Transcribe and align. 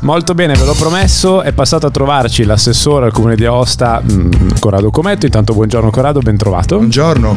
Molto 0.00 0.32
bene, 0.32 0.54
ve 0.54 0.64
l'ho 0.64 0.74
promesso, 0.74 1.42
è 1.42 1.52
passato 1.52 1.88
a 1.88 1.90
trovarci 1.90 2.44
l'assessore 2.44 3.06
al 3.06 3.12
comune 3.12 3.34
di 3.34 3.44
Aosta, 3.44 4.00
mm, 4.00 4.50
Corrado 4.60 4.90
Cometto. 4.90 5.26
Intanto 5.26 5.54
buongiorno 5.54 5.90
Corrado, 5.90 6.20
ben 6.20 6.36
trovato. 6.36 6.76
Buongiorno. 6.76 7.36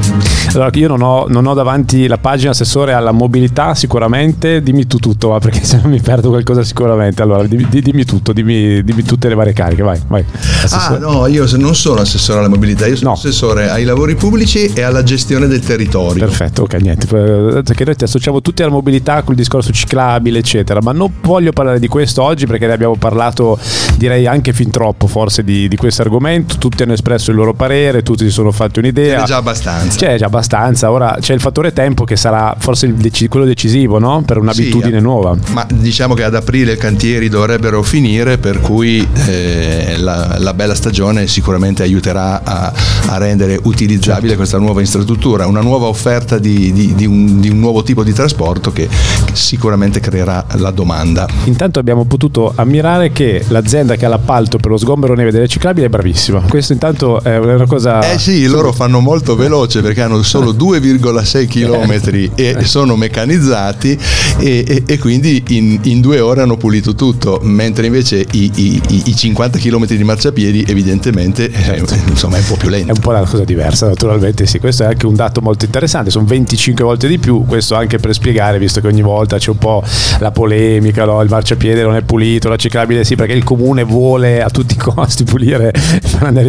Allora, 0.53 0.69
io 0.73 0.87
non 0.87 1.01
ho, 1.01 1.25
non 1.27 1.47
ho 1.47 1.55
davanti 1.55 2.05
la 2.05 2.19
pagina 2.19 2.51
assessore 2.51 2.93
alla 2.93 3.11
mobilità 3.11 3.73
sicuramente, 3.73 4.61
dimmi 4.61 4.85
tu 4.85 4.99
tutto, 4.99 5.29
va, 5.29 5.39
perché 5.39 5.63
se 5.65 5.79
no 5.81 5.89
mi 5.89 5.99
perdo 5.99 6.29
qualcosa 6.29 6.63
sicuramente. 6.63 7.23
Allora, 7.23 7.43
dimmi, 7.47 7.67
dimmi 7.67 8.05
tutto, 8.05 8.31
dimmi, 8.31 8.83
dimmi, 8.83 9.01
tutte 9.01 9.27
le 9.27 9.33
varie 9.33 9.53
cariche, 9.53 9.81
vai. 9.81 9.99
vai 10.05 10.23
ah 10.69 10.97
no, 10.99 11.25
io 11.25 11.47
non 11.57 11.73
sono 11.73 12.01
assessore 12.01 12.39
alla 12.39 12.49
mobilità, 12.49 12.85
io 12.85 12.95
sono 12.95 13.09
no. 13.09 13.15
assessore 13.15 13.71
ai 13.71 13.85
lavori 13.85 14.13
pubblici 14.13 14.71
e 14.71 14.83
alla 14.83 15.01
gestione 15.01 15.47
del 15.47 15.61
territorio. 15.61 16.23
Perfetto, 16.23 16.61
ok, 16.63 16.73
niente, 16.75 17.07
perché 17.07 17.85
noi 17.85 17.95
ti 17.95 18.03
associamo 18.03 18.39
tutti 18.39 18.61
alla 18.61 18.71
mobilità 18.71 19.23
col 19.23 19.33
discorso 19.33 19.71
ciclabile, 19.71 20.37
eccetera, 20.37 20.79
ma 20.79 20.91
non 20.91 21.11
voglio 21.21 21.51
parlare 21.53 21.79
di 21.79 21.87
questo 21.87 22.21
oggi 22.21 22.49
perché 22.51 22.67
ne 22.67 22.73
abbiamo 22.73 22.95
parlato 22.95 23.57
direi 23.95 24.27
anche 24.27 24.51
fin 24.51 24.71
troppo 24.71 25.07
forse 25.07 25.43
di, 25.43 25.67
di 25.67 25.75
questo 25.75 26.01
argomento, 26.01 26.57
tutti 26.57 26.83
hanno 26.83 26.93
espresso 26.93 27.31
il 27.31 27.37
loro 27.37 27.53
parere, 27.53 28.03
tutti 28.03 28.25
si 28.25 28.31
sono 28.31 28.51
fatti 28.51 28.79
un'idea. 28.79 29.21
C'è 29.21 29.25
già 29.25 29.37
abbastanza. 29.37 29.97
C'è 29.97 30.17
già 30.17 30.25
abbastanza, 30.25 30.91
ora 30.91 31.17
c'è 31.19 31.33
il 31.33 31.39
fattore 31.39 31.71
tempo 31.71 32.03
che 32.03 32.15
sarà 32.15 32.55
forse 32.57 32.93
dec- 32.93 33.27
quello 33.29 33.45
decisivo 33.45 33.99
no? 33.99 34.23
per 34.25 34.37
un'abitudine 34.37 34.97
sì, 34.97 35.03
nuova. 35.03 35.37
Ma 35.51 35.65
diciamo 35.71 36.13
che 36.13 36.23
ad 36.23 36.35
aprile 36.35 36.73
i 36.73 36.77
cantieri 36.77 37.29
dovrebbero 37.29 37.83
finire, 37.83 38.37
per 38.37 38.59
cui 38.59 39.07
eh, 39.27 39.95
la, 39.97 40.35
la, 40.39 40.53
bella 40.53 40.75
stagione 40.75 41.27
sicuramente 41.27 41.83
aiuterà 41.83 42.41
a, 42.43 42.73
a 43.07 43.17
rendere 43.17 43.59
utilizzabile 43.63 44.29
certo. 44.29 44.37
questa 44.37 44.57
nuova 44.57 44.81
infrastruttura, 44.81 45.45
una 45.45 45.61
nuova 45.61 45.85
offerta 45.85 46.39
di, 46.39 46.73
di, 46.73 46.95
di, 46.95 47.05
un, 47.05 47.39
di 47.39 47.49
un 47.49 47.59
nuovo 47.59 47.83
tipo 47.83 48.03
di 48.03 48.13
trasporto 48.13 48.71
che, 48.71 48.87
che 49.25 49.35
sicuramente 49.35 49.99
creerà 49.99 50.43
la 50.55 50.71
domanda. 50.71 51.27
Intanto 51.45 51.79
abbiamo 51.79 52.05
potuto 52.05 52.40
ammirare 52.55 53.11
che 53.11 53.43
l'azienda 53.49 53.95
che 53.95 54.05
ha 54.05 54.09
l'appalto 54.09 54.57
per 54.57 54.71
lo 54.71 54.77
sgombero 54.77 55.13
neve 55.13 55.31
delle 55.31 55.47
ciclabili 55.47 55.85
è 55.85 55.89
bravissima. 55.89 56.41
Questo 56.47 56.73
intanto 56.73 57.21
è 57.21 57.37
una 57.37 57.65
cosa... 57.65 57.99
Eh 58.11 58.17
sì, 58.17 58.47
loro 58.47 58.71
fanno 58.71 58.99
molto 58.99 59.35
veloce 59.35 59.81
perché 59.81 60.01
hanno 60.01 60.21
solo 60.23 60.53
2,6 60.53 61.47
km 61.47 62.31
e 62.35 62.63
sono 62.63 62.95
meccanizzati 62.95 63.97
e, 64.37 64.65
e, 64.67 64.83
e 64.85 64.97
quindi 64.97 65.43
in, 65.49 65.79
in, 65.83 66.01
due 66.01 66.19
ore 66.19 66.41
hanno 66.41 66.57
pulito 66.57 66.95
tutto, 66.95 67.39
mentre 67.43 67.85
invece 67.85 68.25
i, 68.31 68.51
i, 68.55 68.81
i 69.05 69.15
50 69.15 69.59
km 69.59 69.85
di 69.85 70.03
marciapiedi 70.03 70.65
evidentemente 70.67 71.51
certo. 71.51 71.93
eh, 71.93 71.99
insomma, 72.07 72.37
è 72.37 72.39
un 72.39 72.45
po' 72.47 72.55
più 72.55 72.69
lento. 72.69 72.91
È 72.91 72.95
un 72.95 73.01
po' 73.01 73.09
una 73.09 73.25
cosa 73.25 73.43
diversa 73.43 73.87
naturalmente, 73.87 74.45
sì, 74.45 74.59
questo 74.59 74.83
è 74.83 74.87
anche 74.87 75.05
un 75.05 75.15
dato 75.15 75.41
molto 75.41 75.65
interessante, 75.65 76.09
sono 76.09 76.25
25 76.25 76.83
volte 76.83 77.07
di 77.07 77.17
più, 77.17 77.45
questo 77.45 77.75
anche 77.75 77.97
per 77.97 78.13
spiegare, 78.13 78.57
visto 78.59 78.81
che 78.81 78.87
ogni 78.87 79.01
volta 79.01 79.37
c'è 79.37 79.49
un 79.49 79.57
po' 79.57 79.83
la 80.19 80.31
polemica, 80.31 81.05
no? 81.05 81.21
il 81.21 81.29
marciapiede 81.29 81.83
non 81.83 81.95
è 81.95 82.01
pulito 82.01 82.30
pulito, 82.31 82.49
la 82.49 82.55
ciclabile 82.55 83.03
sì, 83.03 83.15
perché 83.15 83.33
il 83.33 83.43
comune 83.43 83.83
vuole 83.83 84.41
a 84.41 84.49
tutti 84.49 84.75
i 84.75 84.77
costi 84.79 85.23
pulire. 85.23 85.73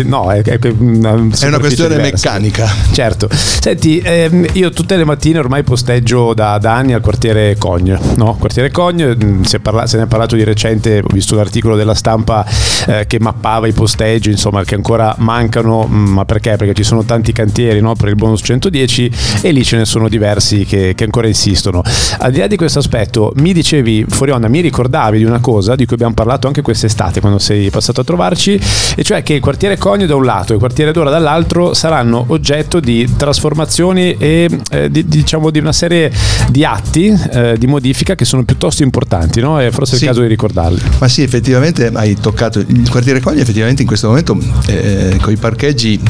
No, 0.05 0.30
è, 0.30 0.42
è, 0.42 0.58
una, 0.78 1.14
è 1.14 1.47
una 1.47 1.58
questione 1.58 1.97
diversa. 1.97 2.30
meccanica. 2.30 2.70
Certo. 2.92 3.28
Senti, 3.30 3.98
ehm, 3.98 4.47
io 4.53 4.70
tutte 4.70 4.97
le 4.97 5.05
mattine 5.05 5.38
ormai 5.38 5.62
posteggio 5.62 6.34
da, 6.34 6.58
da 6.58 6.75
anni 6.75 6.92
al 6.92 7.00
quartiere 7.00 7.56
Cogne. 7.56 7.98
No? 8.16 8.36
Quartiere 8.38 8.70
Cogne, 8.70 9.16
mm, 9.16 9.42
se, 9.42 9.60
parla, 9.60 9.86
se, 9.86 9.97
ne 9.97 10.05
è 10.05 10.06
parlato 10.06 10.36
di 10.36 10.44
recente, 10.44 10.98
ho 10.98 11.12
visto 11.12 11.34
un 11.34 11.41
articolo 11.41 11.77
della 11.77 11.94
stampa 11.94 12.44
eh, 12.86 13.06
che 13.06 13.19
mappava 13.19 13.66
i 13.66 13.72
posteggi, 13.72 14.30
insomma, 14.30 14.62
che 14.64 14.75
ancora 14.75 15.14
mancano, 15.19 15.86
mm, 15.88 16.06
ma 16.08 16.25
perché? 16.25 16.56
Perché 16.56 16.75
ci 16.75 16.84
sono 16.84 17.05
tanti 17.05 17.33
cantieri 17.33 17.80
no? 17.80 17.94
per 17.94 18.08
il 18.08 18.16
bonus 18.16 18.41
110 18.44 19.10
e 19.41 19.50
lì 19.50 19.64
ce 19.64 19.78
ne 19.78 19.84
sono 19.84 20.08
diversi 20.08 20.64
che, 20.64 20.92
che 20.94 21.05
ancora 21.05 21.27
insistono. 21.27 21.83
Al 22.19 22.30
di 22.30 22.38
là 22.38 22.47
di 22.47 22.56
questo 22.56 22.78
aspetto, 22.78 23.33
mi 23.36 23.53
dicevi, 23.53 24.05
fuori 24.08 24.32
onda, 24.32 24.48
mi 24.48 24.60
ricordavi 24.60 25.19
di 25.19 25.25
una 25.25 25.41
cosa 25.41 25.72
cosa 25.72 25.77
di 25.77 25.87
cui 25.87 25.94
abbiamo 25.94 26.15
parlato 26.15 26.47
anche 26.47 26.62
quest'estate 26.62 27.21
quando 27.21 27.38
sei 27.38 27.71
passato 27.71 28.00
a 28.03 28.05
trovarci, 28.05 28.60
e 28.94 29.03
cioè 29.03 29.22
che 29.22 29.34
il 29.34 29.41
quartiere 29.41 29.77
Conio 29.78 30.06
da 30.06 30.15
un 30.15 30.25
lato 30.25 30.53
e 30.53 30.55
il 30.55 30.60
quartiere 30.60 30.93
Dora 30.93 31.10
dall'altro 31.10 31.75
saranno 31.75 32.25
oggetto 32.28 32.81
di 32.81 33.09
trasformazioni 33.16 34.16
e 34.19 34.49
eh, 34.71 34.91
di, 34.91 35.06
diciamo 35.06 35.50
di 35.50 35.59
una 35.59 35.72
serie 35.72 36.12
di 36.50 36.65
atti 36.65 37.06
eh, 37.33 37.56
di 37.59 37.66
modifica 37.66 38.15
che 38.15 38.25
sono 38.25 38.44
piuttosto 38.44 38.83
importanti, 38.83 39.41
no? 39.41 39.60
E 39.60 39.71
forse 39.71 39.97
è 39.97 39.99
il 39.99 40.05
caso 40.05 40.21
di 40.21 40.28
ricordarli. 40.28 40.81
Ma 40.99 41.09
sì, 41.09 41.22
effettivamente 41.22 41.91
hai 41.93 42.16
toccato 42.21 42.59
il 42.59 42.89
quartiere 42.91 43.21
Conio, 43.21 43.41
effettivamente 43.41 43.83
in 43.83 43.89
questo 43.89 44.09
momento 44.09 44.39
eh, 44.66 45.19
con 45.21 45.33
i 45.33 45.37
parcheggi 45.37 46.00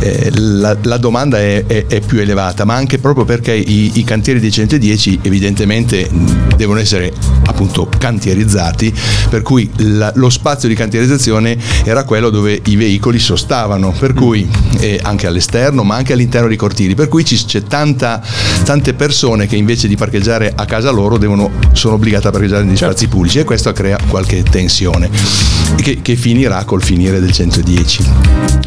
eh, 0.00 0.30
la, 0.34 0.76
la, 0.82 0.96
domanda 0.96 1.38
è, 1.38 1.64
è, 1.66 1.86
è, 1.86 2.00
più 2.00 2.20
elevata, 2.20 2.64
ma 2.64 2.74
anche 2.74 2.98
proprio 2.98 3.24
perché 3.24 3.54
i, 3.54 3.92
i 3.94 4.04
cantieri 4.04 4.40
dei 4.40 4.50
110 4.50 5.20
evidentemente 5.22 6.08
devono 6.56 6.80
essere 6.80 7.12
appunto 7.46 7.88
cantierizzati 7.98 8.92
per 9.28 9.42
cui 9.42 9.70
la, 9.76 10.12
lo 10.14 10.30
spazio 10.30 10.68
di 10.68 10.74
cantierizzazione 10.74 11.56
era 11.84 12.04
quello 12.04 12.30
dove 12.30 12.60
i 12.64 12.76
veicoli 12.76 13.18
sostavano, 13.18 13.92
per 13.98 14.14
cui 14.14 14.48
eh, 14.80 14.98
anche 15.02 15.26
all'esterno 15.26 15.82
ma 15.82 15.96
anche 15.96 16.12
all'interno 16.12 16.48
dei 16.48 16.56
cortili, 16.56 16.94
per 16.94 17.08
cui 17.08 17.22
c'è 17.22 17.62
tanta, 17.62 18.22
tante 18.64 18.94
persone 18.94 19.46
che 19.46 19.56
invece 19.56 19.88
di 19.88 19.96
parcheggiare 19.96 20.52
a 20.54 20.64
casa 20.64 20.90
loro 20.90 21.18
devono, 21.18 21.50
sono 21.72 21.94
obbligate 21.94 22.28
a 22.28 22.30
parcheggiare 22.30 22.64
negli 22.64 22.76
certo. 22.76 22.94
spazi 22.94 23.08
pubblici 23.08 23.38
e 23.38 23.44
questo 23.44 23.72
crea 23.72 23.98
qualche 24.08 24.42
tensione 24.42 25.10
che, 25.76 26.00
che 26.02 26.16
finirà 26.16 26.64
col 26.64 26.82
finire 26.82 27.20
del 27.20 27.32
110. 27.32 28.04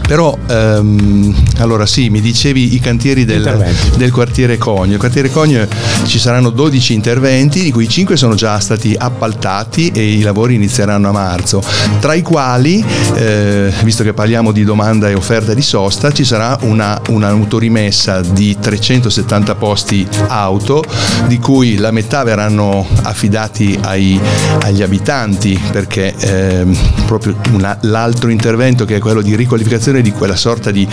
Però 0.07 0.37
ehm, 0.47 1.20
allora 1.57 1.85
sì, 1.85 2.09
mi 2.09 2.21
dicevi 2.21 2.75
i 2.75 2.79
cantieri 2.79 3.25
del, 3.25 3.73
del 3.97 4.11
quartiere 4.11 4.57
Cogno. 4.57 4.93
Il 4.93 4.99
quartiere 4.99 5.29
Cogno 5.29 5.67
ci 6.05 6.19
saranno 6.19 6.49
12 6.49 6.93
interventi, 6.93 7.61
di 7.61 7.71
cui 7.71 7.87
5 7.87 8.17
sono 8.17 8.35
già 8.35 8.59
stati 8.59 8.95
appaltati 8.97 9.91
e 9.93 10.13
i 10.13 10.21
lavori 10.21 10.55
inizieranno 10.55 11.09
a 11.09 11.11
marzo, 11.11 11.63
tra 11.99 12.13
i 12.13 12.21
quali, 12.21 12.83
eh, 13.15 13.71
visto 13.83 14.03
che 14.03 14.13
parliamo 14.13 14.51
di 14.51 14.63
domanda 14.63 15.09
e 15.09 15.13
offerta 15.13 15.53
di 15.53 15.61
sosta, 15.61 16.11
ci 16.11 16.23
sarà 16.23 16.57
una, 16.61 16.99
un'autorimessa 17.09 18.21
di 18.21 18.57
370 18.59 19.55
posti 19.55 20.07
auto, 20.27 20.83
di 21.27 21.39
cui 21.39 21.77
la 21.77 21.91
metà 21.91 22.23
verranno 22.23 22.85
affidati 23.03 23.77
ai, 23.81 24.19
agli 24.61 24.81
abitanti, 24.81 25.59
perché 25.71 26.13
eh, 26.17 26.65
proprio 27.05 27.35
una, 27.51 27.77
l'altro 27.81 28.29
intervento 28.29 28.85
che 28.85 28.97
è 28.97 28.99
quello 28.99 29.21
di 29.21 29.35
riqualificazione 29.35 30.01
di 30.01 30.11
quella 30.11 30.35
sorta 30.35 30.71
di 30.71 30.87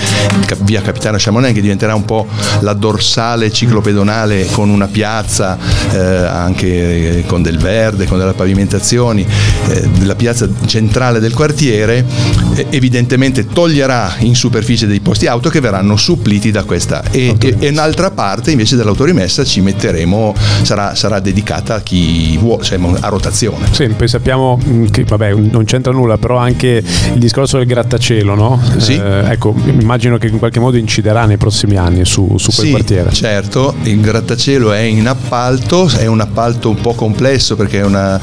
via 0.61 0.83
Capitano 0.83 1.17
Chamonix 1.19 1.53
che 1.55 1.61
diventerà 1.61 1.95
un 1.95 2.05
po' 2.05 2.27
la 2.61 2.73
dorsale 2.73 3.51
ciclopedonale 3.51 4.47
con 4.51 4.69
una 4.69 4.87
piazza 4.87 5.59
eh, 5.93 5.99
anche 5.99 7.25
con 7.27 7.43
del 7.43 7.59
verde, 7.59 8.07
con 8.07 8.19
della 8.19 8.35
pavimentazione 8.35 9.27
eh, 9.69 9.89
della 9.99 10.15
piazza 10.15 10.49
centrale 10.67 11.21
del 11.21 11.35
quartiere, 11.35 12.05
eh, 12.55 12.67
evidentemente 12.71 13.47
toglierà 13.47 14.15
in 14.21 14.35
superficie 14.35 14.87
dei 14.87 15.01
posti 15.01 15.27
auto 15.27 15.49
che 15.49 15.61
verranno 15.61 15.97
suppliti 15.97 16.51
da 16.51 16.65
questa 16.65 17.03
e, 17.11 17.37
e, 17.39 17.57
e 17.59 17.69
un'altra 17.69 18.11
parte 18.11 18.51
invece 18.51 18.77
dell'autorimessa 18.77 19.45
ci 19.45 19.61
metteremo, 19.61 20.35
sarà, 20.63 20.95
sarà 20.95 21.21
dedicata 21.21 21.77
a 21.77 21.81
chi 21.81 22.37
vuole, 22.39 22.63
cioè 22.65 22.79
a 23.01 23.09
rotazione. 23.09 23.67
Sì, 23.71 23.89
poi 23.89 24.09
sappiamo 24.09 24.59
mm, 24.63 24.87
che 24.87 25.05
vabbè, 25.05 25.35
non 25.35 25.65
c'entra 25.65 25.93
nulla, 25.93 26.19
però 26.19 26.37
anche 26.37 26.83
il 27.13 27.19
discorso 27.19 27.59
del 27.59 27.67
grattacielo, 27.67 28.35
no? 28.35 28.61
Sì. 28.79 28.95
Eh, 28.95 29.31
ecco, 29.31 29.55
immagino 29.67 30.08
che 30.17 30.29
in 30.29 30.39
qualche 30.39 30.61
modo 30.61 30.77
inciderà 30.77 31.27
nei 31.27 31.37
prossimi 31.37 31.77
anni 31.77 32.05
su, 32.05 32.37
su 32.39 32.51
quel 32.53 32.67
sì, 32.67 32.71
quartiere. 32.71 33.13
Certo, 33.13 33.75
il 33.83 34.01
grattacielo 34.01 34.73
è 34.73 34.81
in 34.81 35.07
appalto, 35.07 35.91
è 35.97 36.07
un 36.07 36.21
appalto 36.21 36.71
un 36.71 36.81
po' 36.81 36.95
complesso 36.95 37.57
perché 37.57 37.81
è, 37.81 37.85
una, 37.85 38.19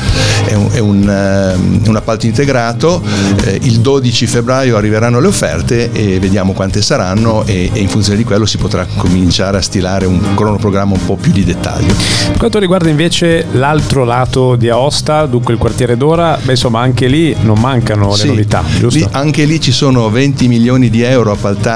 è, 0.46 0.54
un, 0.54 0.70
è 0.72 0.80
un, 0.80 1.56
uh, 1.84 1.90
un, 1.90 1.96
appalto 1.96 2.26
integrato, 2.26 3.02
eh, 3.44 3.60
il 3.62 3.80
12 3.82 4.26
febbraio 4.26 4.78
arriveranno 4.78 5.20
le 5.20 5.28
offerte 5.28 5.92
e 5.92 6.20
vediamo 6.20 6.54
quante 6.54 6.82
saranno 6.82 7.46
e, 7.46 7.70
e, 7.72 7.80
in 7.80 7.90
funzione 7.90 8.18
di 8.18 8.24
quello 8.24 8.46
si 8.46 8.58
potrà 8.58 8.88
cominciare 8.98 9.58
a 9.58 9.62
stilare 9.62 10.06
un 10.06 10.34
cronoprogramma 10.34 10.94
un 10.94 11.06
po' 11.06 11.16
più 11.16 11.32
di 11.32 11.44
dettaglio. 11.44 11.94
Per 12.30 12.38
quanto 12.38 12.60
riguarda 12.60 12.90
invece 12.90 13.46
l'altro 13.52 14.06
lato 14.06 14.56
di 14.56 14.70
Aosta, 14.70 15.26
dunque 15.26 15.54
il 15.54 15.60
quartiere 15.60 15.98
d'ora, 15.98 16.40
beh, 16.42 16.52
insomma 16.52 16.80
anche 16.80 17.08
lì 17.08 17.36
non 17.42 17.60
mancano 17.60 18.10
le 18.12 18.16
sì, 18.16 18.28
novità, 18.28 18.64
giusto? 18.78 18.98
Lì, 18.98 19.08
anche 19.12 19.46
lì 19.46 19.60
ci 19.60 19.72
sono 19.72 20.10
20 20.10 20.48
milioni 20.48 20.90
di 20.90 21.02
euro 21.02 21.32
appaltati 21.32 21.74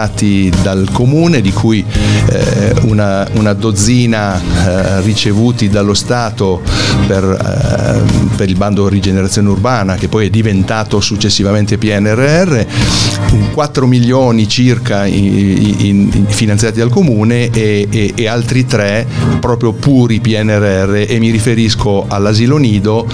dal 0.62 0.88
comune, 0.92 1.42
di 1.42 1.51
cui 1.51 1.84
eh, 2.30 2.74
una, 2.84 3.28
una, 3.34 3.54
dozzina 3.54 4.40
eh, 4.40 5.01
ricevuti 5.01 5.68
dallo 5.68 5.94
Stato 5.94 6.62
per, 7.06 7.24
eh, 7.24 8.28
per, 8.36 8.48
il 8.48 8.56
bando 8.56 8.88
rigenerazione 8.88 9.50
urbana, 9.50 9.96
che 9.96 10.07
poi 10.07 10.28
è 10.28 10.30
diventato 10.30 11.01
successivamente 11.01 11.78
PNRR, 11.78 12.66
4 13.54 13.88
milioni 13.88 14.48
circa 14.48 15.06
in, 15.06 15.25
in, 15.25 16.10
in, 16.13 16.25
finanziati 16.28 16.80
dal 16.80 16.90
comune 16.90 17.50
e, 17.50 17.88
e, 17.90 18.13
e 18.16 18.28
altri 18.28 18.66
3 18.66 19.06
proprio 19.40 19.74
puri 19.74 20.19
PNRR 20.19 21.06
e 21.07 21.19
mi 21.19 21.30
riferisco 21.30 22.06
all'asilo 22.07 22.57
nido 22.57 23.07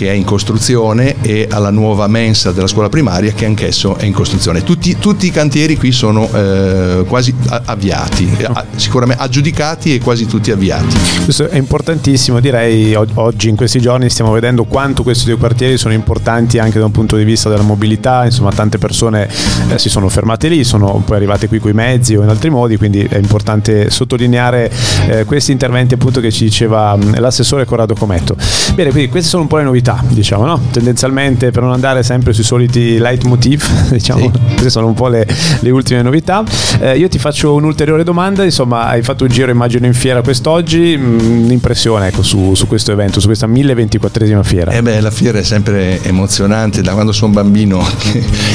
che 0.00 0.08
è 0.08 0.12
in 0.12 0.24
costruzione 0.24 1.16
e 1.20 1.46
alla 1.50 1.68
nuova 1.68 2.06
mensa 2.06 2.52
della 2.52 2.66
scuola 2.68 2.88
primaria 2.88 3.32
che 3.32 3.44
anch'esso 3.44 3.98
è 3.98 4.06
in 4.06 4.14
costruzione. 4.14 4.62
Tutti, 4.62 4.96
tutti 4.98 5.26
i 5.26 5.30
cantieri 5.30 5.76
qui 5.76 5.92
sono 5.92 6.26
eh, 6.32 7.04
quasi 7.06 7.34
avviati, 7.66 8.34
sicuramente 8.76 9.22
aggiudicati 9.22 9.94
e 9.94 9.98
quasi 9.98 10.24
tutti 10.24 10.50
avviati. 10.52 10.96
Questo 11.24 11.50
è 11.50 11.58
importantissimo, 11.58 12.40
direi 12.40 12.94
oggi 12.94 13.50
in 13.50 13.56
questi 13.56 13.78
giorni 13.78 14.08
stiamo 14.08 14.32
vedendo 14.32 14.64
quanto 14.64 15.02
questi 15.02 15.26
due 15.26 15.36
quartieri 15.36 15.76
sono 15.76 15.92
importanti 15.92 16.58
anche 16.58 16.78
da 16.78 16.86
un 16.86 16.92
punto 16.92 17.16
di 17.16 17.24
vista 17.24 17.50
della 17.50 17.62
mobilità, 17.62 18.24
insomma 18.24 18.52
tante 18.52 18.78
persone 18.78 19.28
eh, 19.68 19.78
si 19.78 19.90
sono 19.90 20.08
fermate 20.08 20.48
lì, 20.48 20.64
sono 20.64 21.02
poi 21.04 21.16
arrivate 21.16 21.46
qui 21.46 21.58
con 21.58 21.72
i 21.72 21.74
mezzi 21.74 22.16
o 22.16 22.22
in 22.22 22.30
altri 22.30 22.48
modi, 22.48 22.78
quindi 22.78 23.00
è 23.00 23.18
importante 23.18 23.90
sottolineare 23.90 24.72
eh, 25.08 25.24
questi 25.24 25.52
interventi 25.52 25.92
appunto 25.92 26.20
che 26.20 26.30
ci 26.30 26.44
diceva 26.44 26.96
mm, 26.96 27.16
l'assessore 27.16 27.66
Corrado 27.66 27.92
Cometto. 27.92 28.34
Bene, 28.74 28.92
quindi 28.92 29.10
queste 29.10 29.28
sono 29.28 29.42
un 29.42 29.48
po' 29.48 29.58
le 29.58 29.64
novità, 29.64 29.89
diciamo, 30.08 30.44
no? 30.44 30.60
Tendenzialmente 30.70 31.50
per 31.50 31.62
non 31.62 31.72
andare 31.72 32.02
sempre 32.02 32.32
sui 32.32 32.44
soliti 32.44 32.98
leitmotiv, 32.98 33.64
diciamo, 33.90 34.30
sì. 34.32 34.40
queste 34.50 34.70
sono 34.70 34.86
un 34.86 34.94
po' 34.94 35.08
le, 35.08 35.26
le 35.60 35.70
ultime 35.70 36.02
novità. 36.02 36.44
Eh, 36.80 36.96
io 36.98 37.08
ti 37.08 37.18
faccio 37.18 37.54
un'ulteriore 37.54 38.04
domanda, 38.04 38.44
insomma, 38.44 38.86
hai 38.86 39.02
fatto 39.02 39.24
un 39.24 39.30
giro 39.30 39.50
immagino 39.50 39.86
in 39.86 39.94
fiera 39.94 40.22
quest'oggi, 40.22 40.96
mm, 40.96 41.44
un'impressione 41.44 42.08
ecco, 42.08 42.22
su, 42.22 42.54
su, 42.54 42.66
questo 42.66 42.92
evento, 42.92 43.20
su 43.20 43.26
questa 43.26 43.46
1024esima 43.46 44.42
fiera. 44.42 44.72
Eh 44.72 44.82
beh, 44.82 45.00
la 45.00 45.10
fiera 45.10 45.38
è 45.38 45.42
sempre 45.42 46.02
emozionante, 46.02 46.82
da 46.82 46.92
quando 46.92 47.12
sono 47.12 47.32
bambino, 47.32 47.84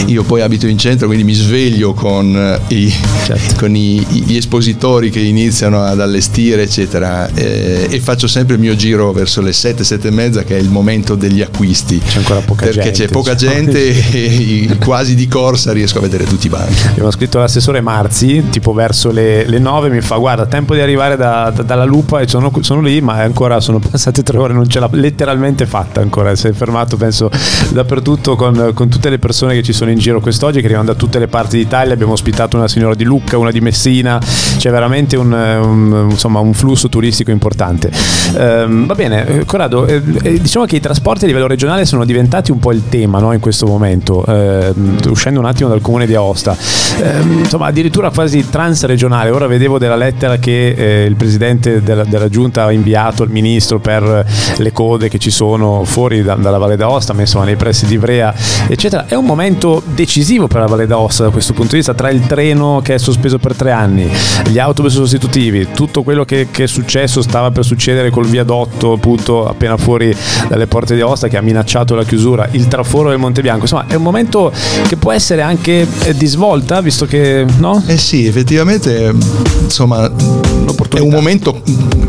io 0.07 0.23
poi 0.23 0.41
abito 0.41 0.67
in 0.67 0.77
centro, 0.77 1.07
quindi 1.07 1.23
mi 1.23 1.33
sveglio 1.33 1.93
con, 1.93 2.35
eh, 2.35 2.73
i, 2.75 2.93
certo. 3.25 3.55
con 3.57 3.75
i, 3.75 4.05
gli 4.09 4.35
espositori 4.35 5.09
che 5.09 5.19
iniziano 5.19 5.83
ad 5.83 5.99
allestire, 5.99 6.63
eccetera, 6.63 7.29
eh, 7.33 7.87
e 7.89 7.99
faccio 7.99 8.27
sempre 8.27 8.55
il 8.55 8.61
mio 8.61 8.75
giro 8.75 9.11
verso 9.11 9.41
le 9.41 9.53
7, 9.53 9.83
7 9.83 10.07
e 10.07 10.11
mezza, 10.11 10.43
che 10.43 10.57
è 10.57 10.59
il 10.59 10.69
momento 10.69 11.15
degli 11.27 11.41
acquisti. 11.41 11.99
C'è 11.99 12.19
ancora 12.19 12.41
poca 12.41 12.65
perché 12.65 12.81
gente. 12.81 12.89
Perché 12.89 13.05
c'è 13.05 13.11
poca 13.11 13.33
diciamo. 13.33 13.53
gente 13.53 14.11
e 14.11 14.77
quasi 14.83 15.15
di 15.15 15.27
corsa 15.27 15.71
riesco 15.71 15.97
a 15.97 16.01
vedere 16.01 16.25
tutti 16.25 16.47
i 16.47 16.49
banchi. 16.49 16.87
Abbiamo 16.87 17.11
scritto 17.11 17.39
l'assessore 17.39 17.81
Marzi, 17.81 18.45
tipo 18.49 18.73
verso 18.73 19.11
le, 19.11 19.45
le 19.47 19.59
9, 19.59 19.89
mi 19.89 20.01
fa 20.01 20.17
guarda, 20.17 20.45
tempo 20.45 20.73
di 20.73 20.81
arrivare 20.81 21.15
da, 21.17 21.51
da, 21.53 21.63
dalla 21.63 21.83
lupa 21.83 22.19
e 22.19 22.27
sono, 22.27 22.51
sono, 22.61 22.81
lì, 22.81 23.01
ma 23.01 23.15
ancora 23.15 23.59
sono 23.59 23.79
passate 23.79 24.23
tre 24.23 24.37
ore, 24.37 24.53
non 24.53 24.67
ce 24.67 24.79
l'ha 24.79 24.89
letteralmente 24.91 25.65
fatta 25.65 26.01
ancora, 26.01 26.35
si 26.35 26.47
è 26.47 26.53
fermato 26.53 26.97
penso 26.97 27.29
dappertutto 27.71 28.35
con, 28.35 28.71
con 28.73 28.89
tutte 28.89 29.09
le 29.09 29.19
persone 29.19 29.53
che 29.55 29.63
ci 29.63 29.73
sono 29.73 29.91
in 29.91 29.97
giro 29.97 30.19
quest'oggi, 30.19 30.59
che 30.59 30.65
arrivano 30.65 30.87
da 30.87 30.95
tutte 30.95 31.19
le 31.19 31.27
parti 31.27 31.57
d'Italia, 31.57 31.93
abbiamo 31.93 32.13
ospitato 32.13 32.57
una 32.57 32.67
signora 32.67 32.95
di 32.95 33.03
Lucca, 33.03 33.37
una 33.37 33.51
di 33.51 33.61
Messina, 33.61 34.19
c'è 34.57 34.69
veramente 34.69 35.15
un, 35.15 35.31
un, 35.31 36.07
insomma, 36.11 36.39
un 36.39 36.53
flusso 36.53 36.89
turistico 36.89 37.31
importante. 37.31 37.91
Um, 38.37 38.85
va 38.85 38.95
bene, 38.95 39.43
Corrado, 39.45 39.85
eh, 39.85 40.01
eh, 40.23 40.39
diciamo 40.39 40.65
che 40.65 40.75
i 40.75 40.79
trasporti 40.79 41.04
a 41.11 41.25
livello 41.27 41.47
regionale 41.47 41.85
sono 41.85 42.03
diventati 42.03 42.51
un 42.51 42.57
po' 42.57 42.71
il 42.71 42.89
tema 42.89 43.19
no, 43.19 43.31
in 43.31 43.39
questo 43.39 43.67
momento, 43.67 44.25
eh, 44.25 44.73
uscendo 45.07 45.39
un 45.39 45.45
attimo 45.45 45.69
dal 45.69 45.79
comune 45.79 46.07
di 46.07 46.15
Aosta, 46.15 46.57
eh, 46.99 47.21
insomma 47.21 47.67
addirittura 47.67 48.09
quasi 48.09 48.49
transregionale, 48.49 49.29
ora 49.29 49.45
vedevo 49.45 49.77
della 49.77 49.95
lettera 49.95 50.37
che 50.37 50.69
eh, 50.69 51.05
il 51.05 51.15
presidente 51.15 51.83
della, 51.83 52.03
della, 52.05 52.27
giunta 52.27 52.63
ha 52.63 52.71
inviato 52.71 53.21
al 53.21 53.29
ministro 53.29 53.79
per 53.79 54.25
le 54.57 54.71
code 54.71 55.07
che 55.07 55.19
ci 55.19 55.29
sono 55.29 55.83
fuori 55.85 56.23
da, 56.23 56.35
dalla 56.35 56.57
Valle 56.57 56.75
d'Aosta, 56.75 57.13
messo 57.13 57.41
nei 57.43 57.55
pressi 57.55 57.85
di 57.85 57.93
Ivrea, 57.93 58.33
eccetera, 58.67 59.05
è 59.07 59.13
un 59.13 59.25
momento 59.25 59.83
decisivo 59.85 60.47
per 60.47 60.61
la 60.61 60.67
Valle 60.67 60.87
d'Aosta 60.87 61.23
da 61.23 61.29
questo 61.29 61.53
punto 61.53 61.71
di 61.71 61.77
vista, 61.77 61.93
tra 61.93 62.09
il 62.09 62.25
treno 62.25 62.81
che 62.83 62.95
è 62.95 62.97
sospeso 62.97 63.37
per 63.37 63.55
tre 63.55 63.71
anni, 63.71 64.09
gli 64.47 64.57
autobus 64.57 64.93
sostitutivi, 64.93 65.67
tutto 65.73 66.01
quello 66.01 66.25
che, 66.25 66.47
che 66.49 66.63
è 66.63 66.67
successo, 66.67 67.21
stava 67.21 67.51
per 67.51 67.63
succedere 67.63 68.09
col 68.09 68.25
viadotto 68.25 68.93
appunto 68.93 69.47
appena 69.47 69.77
fuori 69.77 70.15
dalle 70.47 70.65
porte 70.65 70.94
di 70.95 71.01
Aosta 71.01 71.27
che 71.27 71.37
ha 71.37 71.41
minacciato 71.41 71.95
la 71.95 72.03
chiusura, 72.03 72.47
il 72.51 72.67
traforo 72.67 73.09
del 73.09 73.17
Monte 73.17 73.41
Bianco, 73.41 73.61
insomma 73.61 73.85
è 73.87 73.95
un 73.95 74.03
momento 74.03 74.51
che 74.87 74.95
può 74.95 75.11
essere 75.11 75.41
anche 75.41 75.87
eh, 76.03 76.15
di 76.15 76.25
svolta, 76.25 76.81
visto 76.81 77.05
che 77.05 77.45
no? 77.57 77.83
Eh 77.87 77.97
sì, 77.97 78.25
effettivamente 78.25 79.13
insomma 79.61 80.05
è 80.07 80.99
un 80.99 81.09
momento, 81.09 81.61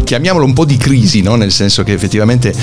chiamiamolo 0.07 0.45
un 0.45 0.53
po' 0.53 0.65
di 0.65 0.77
crisi, 0.77 1.21
no? 1.21 1.35
nel 1.35 1.51
senso 1.51 1.83
che 1.83 1.93
effettivamente 1.93 2.55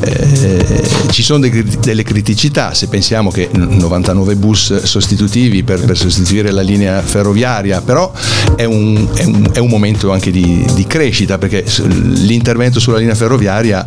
eh, 0.00 0.88
ci 1.10 1.22
sono 1.22 1.46
delle 1.80 2.02
criticità, 2.02 2.74
se 2.74 2.88
pensiamo 2.88 3.30
che 3.30 3.48
99 3.52 4.34
bus 4.34 4.82
sostitutivi 4.82 5.62
per, 5.62 5.84
per 5.84 5.96
sostituire 5.96 6.50
la 6.50 6.62
linea 6.62 7.00
ferroviaria, 7.00 7.80
però 7.80 8.10
è 8.56 8.64
un, 8.64 9.06
è 9.14 9.22
un, 9.22 9.50
è 9.52 9.58
un 9.58 9.68
momento 9.68 10.10
anche 10.10 10.32
di, 10.32 10.66
di, 10.74 10.84
crescita 10.88 11.38
perché 11.38 11.64
l'intervento 11.84 12.80
sulla 12.80 12.98
linea 12.98 13.14
ferroviaria 13.14 13.84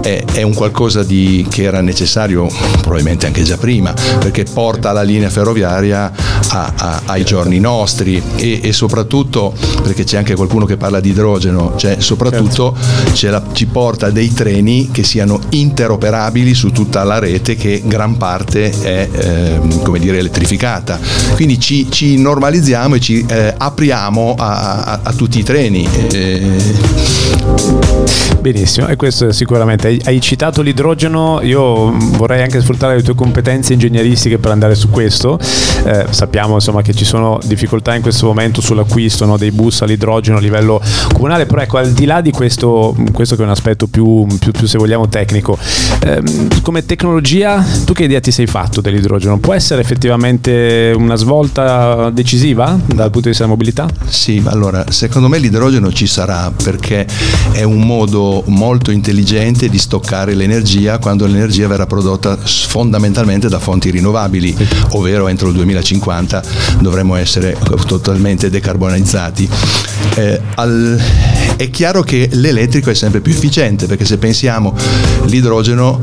è, 0.00 0.24
è 0.32 0.40
un 0.40 0.54
qualcosa 0.54 1.02
di, 1.02 1.46
che 1.50 1.64
era 1.64 1.82
necessario 1.82 2.48
probabilmente 2.80 3.26
anche 3.26 3.42
già 3.42 3.58
prima, 3.58 3.92
perché 4.18 4.44
porta 4.44 4.92
la 4.92 5.02
linea 5.02 5.28
ferroviaria 5.28 6.10
a, 6.48 6.72
a, 6.74 7.02
ai 7.04 7.24
giorni 7.24 7.60
nostri 7.60 8.22
e, 8.36 8.60
e, 8.62 8.72
soprattutto 8.72 9.52
perché 9.82 10.04
c'è 10.04 10.16
anche 10.16 10.34
qualcuno 10.34 10.64
che 10.64 10.78
parla 10.78 10.98
di 10.98 11.10
idrogeno, 11.10 11.74
cioè 11.76 11.96
soprattutto 11.98 12.20
certo. 12.30 12.76
la, 13.30 13.42
ci 13.52 13.66
porta 13.66 14.10
dei 14.10 14.32
treni 14.32 14.90
che 14.90 15.02
siano 15.02 15.40
interoperabili 15.50 16.54
su 16.54 16.70
tutta 16.70 17.04
la 17.04 17.18
rete 17.18 17.56
che 17.56 17.82
gran 17.84 18.16
parte 18.16 18.70
è 18.82 19.08
eh, 19.10 19.60
come 19.82 19.98
dire 19.98 20.18
elettrificata. 20.18 20.98
Quindi 21.34 21.58
ci, 21.58 21.90
ci 21.90 22.18
normalizziamo 22.18 22.96
e 22.96 23.00
ci 23.00 23.24
eh, 23.26 23.54
apriamo 23.56 24.34
a, 24.38 24.82
a, 24.82 25.00
a, 25.02 25.12
tutti 25.12 25.38
i 25.38 25.42
treni. 25.42 25.88
Eh. 26.12 27.20
Benissimo, 28.42 28.88
e 28.88 28.96
questo 28.96 29.30
sicuramente. 29.30 30.00
Hai 30.02 30.20
citato 30.20 30.62
l'idrogeno, 30.62 31.40
io 31.42 31.92
vorrei 31.92 32.42
anche 32.42 32.60
sfruttare 32.60 32.96
le 32.96 33.02
tue 33.02 33.14
competenze 33.14 33.72
ingegneristiche 33.72 34.38
per 34.38 34.50
andare 34.50 34.74
su 34.74 34.90
questo. 34.90 35.38
Eh, 35.84 36.06
sappiamo 36.10 36.54
insomma 36.54 36.82
che 36.82 36.92
ci 36.92 37.04
sono 37.04 37.38
difficoltà 37.44 37.94
in 37.94 38.02
questo 38.02 38.26
momento 38.26 38.60
sull'acquisto 38.60 39.26
no, 39.26 39.36
dei 39.36 39.52
bus 39.52 39.82
all'idrogeno 39.82 40.38
a 40.38 40.40
livello 40.40 40.80
comunale, 41.12 41.46
però 41.46 41.62
ecco, 41.62 41.78
al 41.78 41.92
di 41.92 42.04
là 42.04 42.11
di 42.20 42.30
questo, 42.30 42.94
questo 43.12 43.36
che 43.36 43.42
è 43.42 43.44
un 43.44 43.50
aspetto 43.50 43.86
più, 43.86 44.26
più, 44.38 44.52
più 44.52 44.66
se 44.66 44.78
vogliamo 44.78 45.08
tecnico, 45.08 45.56
ehm, 46.00 46.60
come 46.62 46.84
tecnologia 46.84 47.64
tu 47.84 47.92
che 47.92 48.04
idea 48.04 48.20
ti 48.20 48.30
sei 48.30 48.46
fatto 48.46 48.80
dell'idrogeno? 48.80 49.38
Può 49.38 49.54
essere 49.54 49.80
effettivamente 49.80 50.92
una 50.96 51.16
svolta 51.16 52.10
decisiva 52.10 52.78
dal 52.86 53.10
punto 53.10 53.20
di 53.20 53.28
vista 53.28 53.44
della 53.44 53.56
mobilità? 53.56 53.88
Sì, 54.08 54.42
allora 54.46 54.84
secondo 54.90 55.28
me 55.28 55.38
l'idrogeno 55.38 55.92
ci 55.92 56.06
sarà 56.06 56.52
perché 56.62 57.06
è 57.52 57.62
un 57.62 57.80
modo 57.80 58.42
molto 58.46 58.90
intelligente 58.90 59.68
di 59.68 59.78
stoccare 59.78 60.34
l'energia 60.34 60.98
quando 60.98 61.26
l'energia 61.26 61.66
verrà 61.68 61.86
prodotta 61.86 62.36
fondamentalmente 62.36 63.48
da 63.48 63.58
fonti 63.58 63.90
rinnovabili, 63.90 64.56
ovvero 64.90 65.28
entro 65.28 65.48
il 65.48 65.54
2050 65.54 66.42
dovremo 66.80 67.14
essere 67.14 67.56
totalmente 67.86 68.50
decarbonizzati. 68.50 69.48
Eh, 70.16 70.40
al, 70.56 71.00
è 71.62 71.70
chiaro 71.70 72.02
che 72.02 72.28
l'elettrico 72.32 72.90
è 72.90 72.94
sempre 72.94 73.20
più 73.20 73.30
efficiente 73.30 73.86
perché 73.86 74.04
se 74.04 74.18
pensiamo 74.18 74.74
l'idrogeno, 75.26 75.96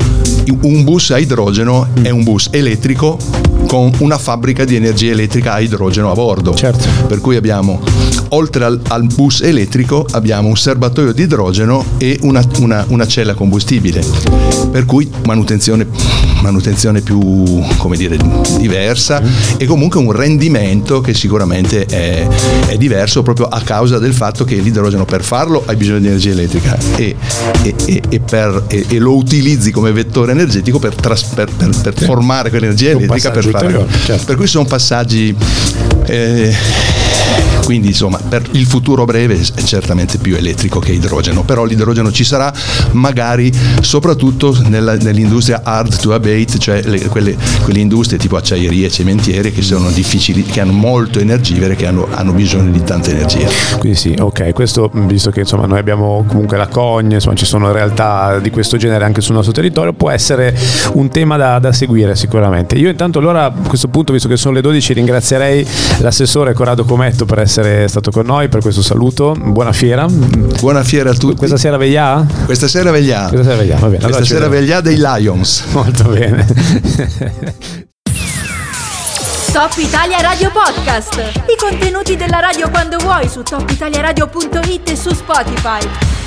un 0.62 0.84
bus 0.84 1.10
a 1.10 1.18
idrogeno 1.18 1.88
è 2.00 2.08
un 2.08 2.22
bus 2.22 2.48
elettrico 2.50 3.18
con 3.66 3.92
una 3.98 4.16
fabbrica 4.16 4.64
di 4.64 4.74
energia 4.74 5.10
elettrica 5.10 5.52
a 5.52 5.60
idrogeno 5.60 6.10
a 6.10 6.14
bordo. 6.14 6.54
Certo. 6.54 6.88
Per 7.06 7.20
cui 7.20 7.36
abbiamo, 7.36 7.78
oltre 8.30 8.64
al, 8.64 8.80
al 8.88 9.06
bus 9.06 9.40
elettrico, 9.40 10.06
abbiamo 10.10 10.48
un 10.48 10.56
serbatoio 10.56 11.12
di 11.12 11.22
idrogeno 11.22 11.84
e 11.98 12.18
una, 12.22 12.44
una, 12.58 12.84
una 12.88 13.06
cella 13.06 13.34
combustibile. 13.34 14.04
Per 14.70 14.84
cui 14.84 15.10
manutenzione, 15.24 15.86
manutenzione 16.42 17.00
più 17.00 17.62
come 17.76 17.96
dire, 17.96 18.16
diversa 18.58 19.22
e 19.56 19.64
comunque 19.66 20.00
un 20.00 20.12
rendimento 20.12 21.00
che 21.00 21.14
sicuramente 21.14 21.86
è, 21.86 22.26
è, 22.66 22.76
diverso 22.76 23.22
proprio 23.22 23.46
a 23.46 23.60
causa 23.62 23.98
del 23.98 24.12
fatto 24.12 24.44
che 24.44 24.56
l'idrogeno 24.56 25.04
per 25.04 25.22
farlo 25.22 25.62
hai 25.66 25.76
bisogno 25.76 25.98
di 25.98 26.06
energia 26.06 26.30
elettrica 26.30 26.78
e, 26.96 27.16
e, 27.62 28.02
e 28.08 28.20
per, 28.20 28.64
lo 28.90 29.16
utilizzi 29.16 29.70
come 29.70 29.92
vettore 29.92 30.32
energetico 30.32 30.78
per, 30.78 30.94
tras, 30.94 31.24
per, 31.24 31.50
per 31.56 31.94
formare 31.94 32.50
quell'energia 32.50 32.90
elettrica 32.90 33.30
per 33.30 33.44
fare. 33.48 33.86
Certo. 34.04 34.24
Per 34.24 34.36
cui 34.36 34.46
sono 34.46 34.64
passaggi 34.64 35.34
eh, 36.06 36.54
quindi 37.64 37.88
insomma 37.88 38.18
per 38.18 38.46
il 38.52 38.66
futuro 38.66 39.04
breve 39.04 39.38
è 39.54 39.62
certamente 39.62 40.18
più 40.18 40.36
elettrico 40.36 40.80
che 40.80 40.92
idrogeno, 40.92 41.42
però 41.42 41.64
l'idrogeno 41.64 42.10
ci 42.12 42.24
sarà 42.24 42.52
magari 42.92 43.52
soprattutto 43.80 44.56
nella, 44.66 44.96
nell'industria 44.96 45.60
hard 45.64 45.98
to 46.00 46.12
abate, 46.12 46.58
cioè 46.58 46.82
le, 46.82 47.00
quelle, 47.06 47.36
quelle, 47.62 47.78
industrie 47.80 48.18
tipo 48.18 48.36
acciaierie, 48.36 48.90
cementiere 48.90 49.52
che 49.52 49.62
sono 49.62 49.90
difficili, 49.90 50.42
che 50.42 50.60
hanno 50.60 50.72
molto 50.72 51.18
energivere, 51.18 51.76
che 51.76 51.86
hanno, 51.86 52.08
hanno, 52.10 52.32
bisogno 52.32 52.70
di 52.70 52.82
tanta 52.82 53.10
energia. 53.10 53.48
Quindi 53.78 53.98
sì, 53.98 54.14
ok, 54.18 54.52
questo 54.52 54.90
visto 54.92 55.30
che 55.30 55.40
insomma 55.40 55.66
noi 55.66 55.78
abbiamo 55.78 56.24
comunque 56.26 56.56
la 56.56 56.68
Cogne, 56.68 57.14
insomma 57.14 57.34
ci 57.36 57.46
sono 57.46 57.72
realtà 57.72 58.38
di 58.38 58.50
questo 58.50 58.76
genere 58.76 59.04
anche 59.04 59.20
sul 59.20 59.34
nostro 59.34 59.52
territorio, 59.52 59.92
può 59.92 60.10
essere 60.10 60.56
un 60.94 61.08
tema 61.08 61.36
da, 61.36 61.58
da 61.58 61.72
seguire 61.72 62.16
sicuramente. 62.16 62.76
Io 62.76 62.88
intanto 62.88 63.18
allora 63.18 63.46
a 63.46 63.52
questo 63.66 63.88
punto, 63.88 64.12
visto 64.12 64.28
che 64.28 64.36
sono 64.36 64.54
le 64.54 64.60
12, 64.60 64.92
ringrazierei 64.92 65.66
l'assessore 65.98 66.52
Corrado 66.52 66.84
Cometto 66.84 67.24
per 67.30 67.38
essere 67.38 67.86
stato 67.86 68.10
con 68.10 68.26
noi, 68.26 68.48
per 68.48 68.60
questo 68.60 68.82
saluto. 68.82 69.36
Buona 69.38 69.72
fiera. 69.72 70.04
Buona 70.08 70.82
fiera 70.82 71.10
a 71.10 71.14
tutti. 71.14 71.36
Questa 71.36 71.56
sera 71.56 71.76
veglià? 71.76 72.26
Questa 72.44 72.66
sera 72.66 72.90
veglià. 72.90 73.28
Questa 73.28 73.44
sera 73.44 73.56
veglià, 73.56 73.76
va 73.76 73.86
bene. 73.86 73.98
Questa 73.98 74.06
Allora 74.06 74.24
sera 74.24 74.44
ci 74.46 74.50
veglià 74.50 74.80
dei 74.80 74.96
Lions. 74.96 75.64
Molto 75.70 76.08
bene. 76.08 76.44
Top 79.52 79.76
Italia 79.76 80.20
Radio 80.20 80.50
Podcast. 80.50 81.18
I 81.46 81.56
contenuti 81.56 82.16
della 82.16 82.40
radio 82.40 82.68
quando 82.68 82.98
vuoi 82.98 83.28
su 83.28 83.42
topitaliaradio.it 83.42 84.90
e 84.90 84.96
su 84.96 85.14
Spotify. 85.14 86.19